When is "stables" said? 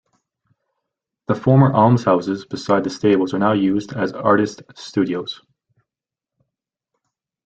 2.89-3.35